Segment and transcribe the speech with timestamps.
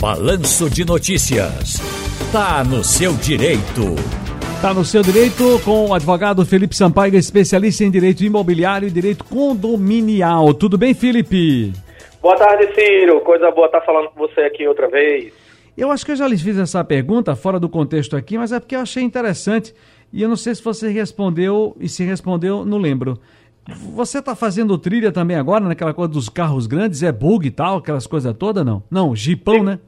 [0.00, 1.80] Balanço de Notícias.
[2.32, 3.94] Tá no seu direito.
[4.60, 9.24] Tá no seu direito com o advogado Felipe Sampaio, especialista em direito imobiliário e direito
[9.24, 10.52] condominial.
[10.54, 11.72] Tudo bem, Felipe?
[12.20, 13.20] Boa tarde, Ciro.
[13.20, 15.32] Coisa boa estar falando com você aqui outra vez.
[15.76, 18.60] Eu acho que eu já lhes fiz essa pergunta fora do contexto aqui, mas é
[18.60, 19.74] porque eu achei interessante
[20.12, 23.18] e eu não sei se você respondeu e se respondeu, não lembro.
[23.94, 27.02] Você está fazendo trilha também agora naquela coisa dos carros grandes?
[27.02, 28.82] É bug e tal, aquelas coisas todas, não?
[28.90, 29.78] Não, jipão, né?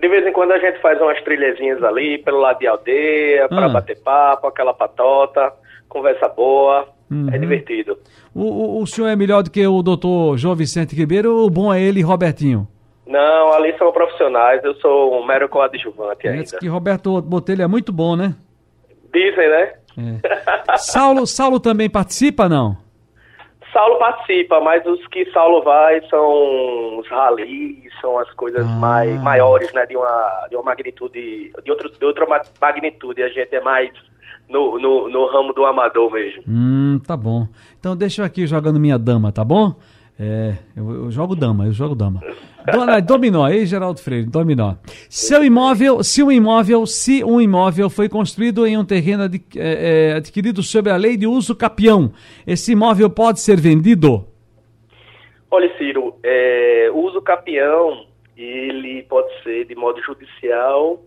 [0.00, 3.66] De vez em quando a gente faz umas trilhazinhas ali pelo lado de aldeia, para
[3.66, 3.68] Ah.
[3.68, 5.52] bater papo, aquela patota,
[5.88, 6.88] conversa boa.
[7.10, 7.28] Uhum.
[7.32, 7.98] É divertido.
[8.34, 8.42] O,
[8.78, 11.72] o, o senhor é melhor do que o doutor João Vicente Ribeiro ou o bom
[11.72, 12.66] é ele e Robertinho?
[13.06, 16.58] Não, ali são profissionais, eu sou um mero coadjuvante Parece ainda.
[16.58, 18.34] que Roberto Botelho é muito bom, né?
[19.12, 19.72] Dizem, né?
[19.98, 20.76] É.
[20.78, 22.76] Saulo, Saulo também participa, não?
[23.72, 28.68] Saulo participa, mas os que Saulo vai são os ralis, são as coisas Ah.
[28.76, 29.86] mais maiores, né?
[29.86, 33.22] De uma, de uma magnitude, de, outro, de outra ma- magnitude.
[33.22, 33.90] A gente é mais
[34.48, 36.42] no, no, no ramo do amador mesmo.
[36.48, 37.46] Hum, tá bom.
[37.78, 39.74] Então deixa eu aqui jogando minha dama, tá bom?
[40.22, 42.20] É, eu, eu jogo dama, eu jogo dama.
[42.70, 44.74] Dona, dominó, aí Geraldo Freire, dominó.
[45.08, 50.10] Seu imóvel, se um imóvel, se um imóvel foi construído em um terreno adqu- é,
[50.10, 52.12] é, adquirido sob a lei de uso capião,
[52.46, 54.26] esse imóvel pode ser vendido?
[55.50, 58.04] Olha, Ciro, é, o uso capião,
[58.36, 61.02] ele pode ser de modo judicial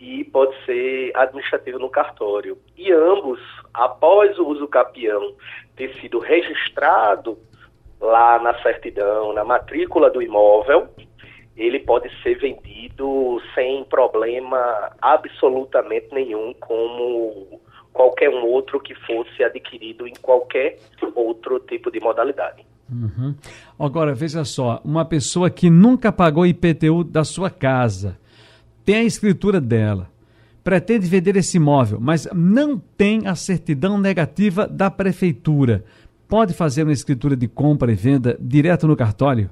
[0.00, 2.56] e pode ser administrativo no cartório.
[2.78, 3.38] E ambos,
[3.74, 5.34] após o uso capião
[5.76, 7.36] ter sido registrado
[8.04, 10.88] lá na certidão, na matrícula do imóvel,
[11.56, 17.60] ele pode ser vendido sem problema absolutamente nenhum, como
[17.92, 20.78] qualquer um outro que fosse adquirido em qualquer
[21.14, 22.64] outro tipo de modalidade.
[22.90, 23.34] Uhum.
[23.78, 28.18] Agora, veja só, uma pessoa que nunca pagou IPTU da sua casa,
[28.84, 30.10] tem a escritura dela,
[30.62, 35.84] pretende vender esse imóvel, mas não tem a certidão negativa da prefeitura,
[36.28, 39.50] pode fazer uma escritura de compra e venda direto no cartório?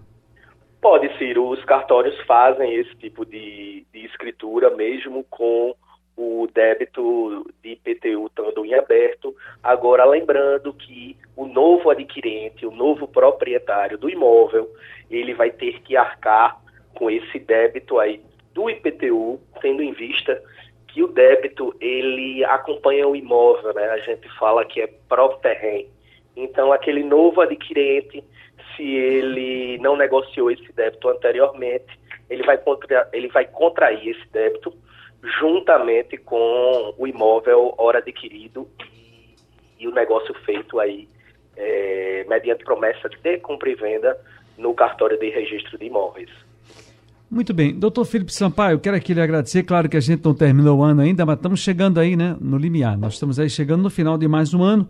[0.81, 1.49] Pode, Ciro.
[1.49, 5.75] Os cartórios fazem esse tipo de, de escritura mesmo com
[6.17, 9.35] o débito de IPTU estando em aberto.
[9.63, 14.69] Agora, lembrando que o novo adquirente, o novo proprietário do imóvel,
[15.11, 16.61] ele vai ter que arcar
[16.95, 18.21] com esse débito aí
[18.53, 20.43] do IPTU, tendo em vista
[20.89, 23.89] que o débito ele acompanha o imóvel, né?
[23.91, 25.89] A gente fala que é próprio terreno.
[26.37, 28.25] Então, aquele novo adquirente,
[28.77, 31.99] se ele não negociou esse débito anteriormente,
[32.31, 34.73] ele vai, contra, ele vai contrair esse débito
[35.41, 38.67] juntamente com o imóvel hora adquirido
[39.79, 41.09] e, o negócio feito aí
[41.57, 44.19] é, mediante promessa de compra e venda
[44.57, 46.31] no cartório de registro de imóveis.
[47.31, 47.75] Muito bem.
[47.75, 49.63] Doutor Felipe Sampaio, quero aqui lhe agradecer.
[49.63, 52.59] Claro que a gente não terminou o ano ainda, mas estamos chegando aí, né, no
[52.59, 52.97] limiar.
[52.99, 54.89] Nós estamos aí chegando no final de mais um ano.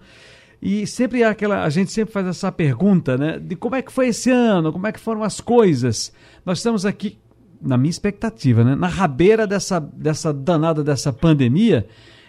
[0.62, 4.06] E sempre aquela, a gente sempre faz essa pergunta, né, de como é que foi
[4.08, 6.12] esse ano, como é que foram as coisas.
[6.46, 7.18] Nós estamos aqui,
[7.60, 11.84] na minha expectativa, né, na rabeira dessa, dessa danada dessa pandemia.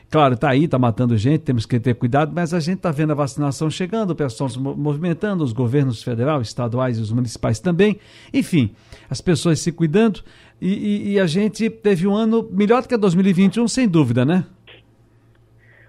[0.10, 3.12] Claro, tá aí, tá matando gente, temos que ter cuidado, mas a gente tá vendo
[3.12, 7.60] a vacinação chegando, o pessoal se mo- movimentando, os governos federal, estaduais e os municipais
[7.60, 8.00] também.
[8.34, 8.72] Enfim,
[9.10, 10.22] as pessoas se cuidando
[10.62, 14.44] e, e- e a gente teve um ano melhor do que 2021, sem dúvida, né?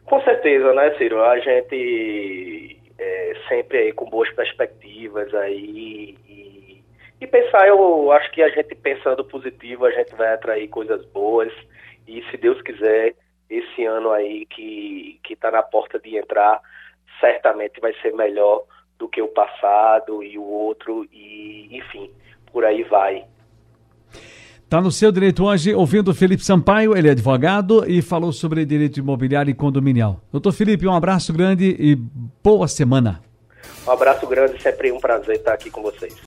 [0.06, 1.22] Com certeza, né, Ciro?
[1.22, 6.84] A gente é, sempre aí com boas perspectivas aí e,
[7.20, 11.52] e pensar, eu acho que a gente pensando positivo, a gente vai atrair coisas boas
[12.06, 13.14] e se Deus quiser,
[13.48, 16.60] esse ano aí que que está na porta de entrar,
[17.20, 18.64] certamente vai ser melhor
[18.98, 22.10] do que o passado e o outro e enfim,
[22.52, 23.24] por aí vai.
[24.68, 28.64] Tá no seu direito hoje, ouvindo o Felipe Sampaio, ele é advogado e falou sobre
[28.64, 30.20] direito imobiliário e condominial.
[30.32, 31.94] Doutor Felipe, um abraço grande e
[32.42, 33.20] boa semana.
[33.86, 36.14] Um abraço grande, sempre um prazer estar aqui com vocês.